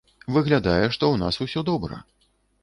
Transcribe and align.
Выглядае, 0.37 0.87
што 0.95 1.03
ў 1.13 1.15
нас 1.25 1.39
усё 1.47 1.65
добра. 1.71 2.01